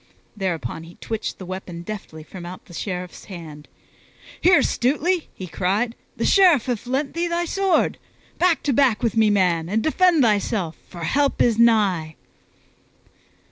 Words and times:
Thereupon 0.35 0.81
he 0.81 0.95
twitched 0.95 1.37
the 1.37 1.45
weapon 1.45 1.83
deftly 1.83 2.23
from 2.23 2.43
out 2.43 2.65
the 2.65 2.73
Sheriff's 2.73 3.25
hand, 3.25 3.67
"Here, 4.41 4.63
Stutely," 4.63 5.27
he 5.35 5.45
cried, 5.45 5.93
"the 6.17 6.25
Sheriff 6.25 6.65
hath 6.65 6.87
lent 6.87 7.13
thee 7.13 7.29
his 7.29 7.49
sword! 7.51 7.99
Back 8.39 8.63
to 8.63 8.73
back 8.73 9.03
with 9.03 9.15
me, 9.15 9.29
man, 9.29 9.69
and 9.69 9.83
defend 9.83 10.23
thyself, 10.23 10.75
for 10.89 11.03
help 11.03 11.39
is 11.39 11.59
nigh!" 11.59 12.15